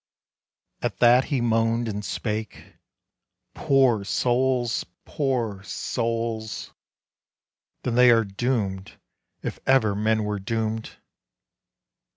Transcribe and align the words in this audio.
At 0.81 0.97
that 0.97 1.25
he 1.25 1.41
moaned 1.41 1.87
and 1.87 2.03
spake, 2.03 2.77
"Poor 3.53 4.03
souls! 4.03 4.83
poor 5.05 5.61
souls! 5.61 6.73
Then 7.83 7.93
they 7.93 8.09
are 8.09 8.25
doomed 8.25 8.93
if 9.43 9.59
ever 9.67 9.93
men 9.93 10.23
were 10.23 10.39
doomed." 10.39 10.89